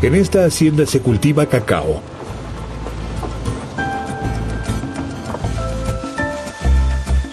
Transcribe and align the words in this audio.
En 0.00 0.14
esta 0.14 0.44
hacienda 0.44 0.86
se 0.86 1.00
cultiva 1.00 1.46
cacao. 1.46 2.00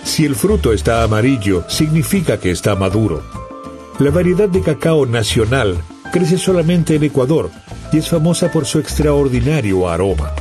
Si 0.04 0.26
el 0.26 0.36
fruto 0.36 0.74
está 0.74 1.04
amarillo, 1.04 1.64
significa 1.70 2.40
que 2.40 2.50
está 2.50 2.76
maduro. 2.76 3.22
La 4.00 4.10
variedad 4.10 4.50
de 4.50 4.62
cacao 4.62 5.06
nacional 5.06 5.78
crece 6.12 6.40
solamente 6.40 6.96
en 6.96 7.04
Ecuador 7.04 7.52
y 7.92 7.98
es 8.00 8.10
famosa 8.10 8.52
por 8.52 8.66
su 8.66 8.80
extraordinario 8.80 9.88
aroma. 9.88 10.32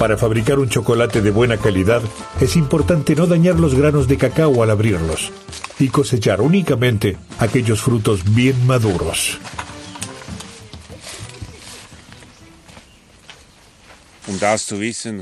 Para 0.00 0.16
fabricar 0.16 0.58
un 0.58 0.68
chocolate 0.68 1.22
de 1.22 1.30
buena 1.30 1.58
calidad 1.58 2.02
es 2.40 2.56
importante 2.56 3.14
no 3.14 3.28
dañar 3.28 3.60
los 3.60 3.76
granos 3.76 4.08
de 4.08 4.16
cacao 4.16 4.64
al 4.64 4.70
abrirlos 4.70 5.30
y 5.78 5.88
cosechar 5.88 6.40
únicamente 6.40 7.18
aquellos 7.38 7.80
frutos 7.82 8.34
bien 8.34 8.66
maduros. 8.66 9.38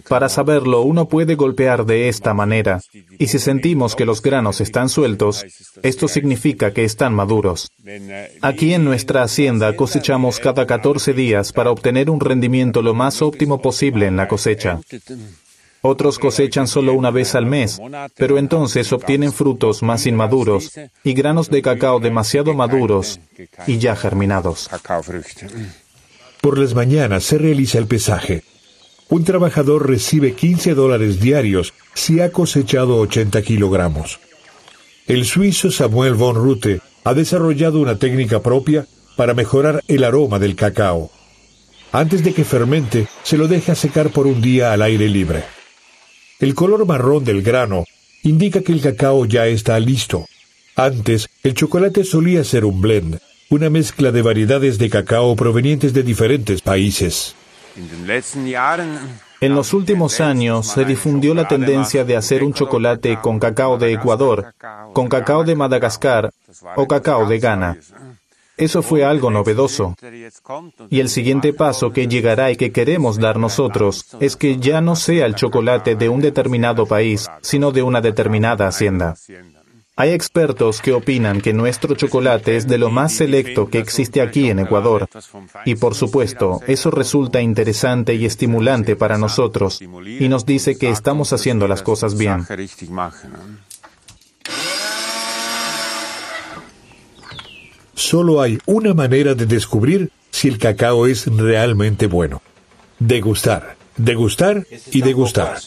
Para 0.09 0.29
saberlo, 0.29 0.83
uno 0.83 1.09
puede 1.09 1.35
golpear 1.35 1.87
de 1.87 2.09
esta 2.09 2.35
manera, 2.35 2.81
y 3.19 3.27
si 3.29 3.39
sentimos 3.39 3.95
que 3.95 4.05
los 4.05 4.23
granos 4.23 4.61
están 4.61 4.89
sueltos, 4.89 5.45
esto 5.83 6.09
significa 6.09 6.73
que 6.73 6.85
están 6.85 7.15
maduros. 7.15 7.71
Aquí 8.43 8.75
en 8.75 8.85
nuestra 8.85 9.23
hacienda 9.23 9.75
cosechamos 9.77 10.39
cada 10.41 10.67
14 10.67 11.13
días 11.13 11.53
para 11.53 11.71
obtener 11.71 12.11
un 12.11 12.21
rendimiento 12.21 12.83
lo 12.83 12.95
más 12.95 13.23
óptimo 13.23 13.61
posible 13.61 14.07
en 14.07 14.17
la 14.17 14.29
cosecha. 14.29 14.81
Otros 15.81 16.19
cosechan 16.19 16.67
solo 16.67 16.93
una 16.95 17.11
vez 17.11 17.35
al 17.35 17.47
mes, 17.47 17.81
pero 18.17 18.39
entonces 18.39 18.93
obtienen 18.93 19.33
frutos 19.33 19.83
más 19.83 20.07
inmaduros 20.07 20.73
y 21.05 21.13
granos 21.13 21.51
de 21.51 21.63
cacao 21.63 22.01
demasiado 22.01 22.53
maduros 22.53 23.21
y 23.67 23.79
ya 23.79 23.95
germinados. 23.95 24.69
Por 26.41 26.59
las 26.59 26.75
mañanas 26.75 27.25
se 27.25 27.39
realiza 27.39 27.79
el 27.79 27.87
pesaje. 27.87 28.43
Un 29.11 29.25
trabajador 29.25 29.89
recibe 29.89 30.35
15 30.35 30.75
dólares 30.75 31.19
diarios 31.19 31.73
si 31.95 32.21
ha 32.21 32.31
cosechado 32.31 32.99
80 32.99 33.41
kilogramos. 33.43 34.21
El 35.07 35.25
suizo 35.25 35.71
Samuel 35.71 36.15
von 36.15 36.37
Rute 36.37 36.81
ha 37.05 37.15
desarrollado 37.15 37.81
una 37.81 37.99
técnica 37.99 38.43
propia 38.43 38.87
para 39.17 39.33
mejorar 39.33 39.83
el 39.89 40.05
aroma 40.05 40.39
del 40.39 40.55
cacao. 40.55 41.11
Antes 41.91 42.23
de 42.23 42.35
que 42.35 42.45
fermente, 42.45 43.09
se 43.23 43.39
lo 43.39 43.49
deja 43.49 43.75
secar 43.75 44.11
por 44.11 44.27
un 44.27 44.43
día 44.43 44.75
al 44.75 44.83
aire 44.83 45.09
libre. 45.09 45.43
El 46.39 46.55
color 46.55 46.85
marrón 46.85 47.25
del 47.25 47.43
grano 47.43 47.85
indica 48.23 48.61
que 48.61 48.73
el 48.73 48.83
cacao 48.83 49.25
ya 49.25 49.47
está 49.47 49.81
listo. 49.81 50.27
Antes, 50.77 51.31
el 51.43 51.55
chocolate 51.55 52.05
solía 52.05 52.45
ser 52.45 52.67
un 52.67 52.83
blend, 52.83 53.19
una 53.49 53.71
mezcla 53.71 54.13
de 54.13 54.21
variedades 54.21 54.77
de 54.77 54.91
cacao 54.91 55.35
provenientes 55.35 55.95
de 55.95 56.03
diferentes 56.03 56.61
países. 56.61 57.35
En 59.41 59.55
los 59.55 59.73
últimos 59.73 60.21
años 60.21 60.67
se 60.67 60.85
difundió 60.85 61.33
la 61.35 61.47
tendencia 61.47 62.05
de 62.05 62.17
hacer 62.17 62.43
un 62.43 62.53
chocolate 62.53 63.19
con 63.21 63.39
cacao 63.39 63.79
de 63.79 63.93
Ecuador, 63.93 64.53
con 64.93 65.09
cacao 65.09 65.45
de 65.45 65.55
Madagascar 65.55 66.31
o 66.75 66.87
cacao 66.87 67.27
de 67.27 67.39
Ghana. 67.39 67.79
Eso 68.57 68.83
fue 68.83 69.05
algo 69.05 69.31
novedoso. 69.31 69.95
Y 70.91 70.99
el 70.99 71.09
siguiente 71.09 71.53
paso 71.53 71.93
que 71.93 72.09
llegará 72.09 72.51
y 72.51 72.57
que 72.57 72.73
queremos 72.73 73.19
dar 73.19 73.39
nosotros 73.39 74.07
es 74.19 74.35
que 74.35 74.59
ya 74.59 74.81
no 74.81 74.97
sea 74.97 75.27
el 75.27 75.37
chocolate 75.37 75.95
de 75.95 76.09
un 76.09 76.21
determinado 76.21 76.85
país, 76.85 77.29
sino 77.41 77.71
de 77.71 77.83
una 77.83 78.01
determinada 78.01 78.67
hacienda. 78.67 79.15
Hay 80.01 80.13
expertos 80.13 80.81
que 80.81 80.93
opinan 80.93 81.41
que 81.41 81.53
nuestro 81.53 81.97
chocolate 81.97 82.57
es 82.57 82.69
de 82.69 82.79
lo 82.79 82.89
más 82.89 83.13
selecto 83.13 83.69
que 83.69 83.81
existe 83.81 84.21
aquí 84.21 84.49
en 84.49 84.61
Ecuador. 84.61 85.09
Y 85.65 85.75
por 85.75 85.97
supuesto, 85.97 86.61
eso 86.69 86.93
resulta 86.93 87.41
interesante 87.41 88.15
y 88.15 88.25
estimulante 88.25 88.95
para 88.95 89.19
nosotros 89.19 89.83
y 89.83 90.29
nos 90.29 90.47
dice 90.47 90.79
que 90.79 90.89
estamos 90.91 91.33
haciendo 91.33 91.67
las 91.67 91.83
cosas 91.83 92.17
bien. 92.17 92.47
Solo 97.95 98.41
hay 98.41 98.61
una 98.67 98.95
manera 98.95 99.35
de 99.35 99.47
descubrir 99.47 100.13
si 100.31 100.47
el 100.47 100.59
cacao 100.59 101.09
es 101.09 101.27
realmente 101.27 102.07
bueno. 102.07 102.41
Degustar, 103.01 103.77
degustar 103.97 104.65
y 104.93 105.03
degustar. 105.03 105.59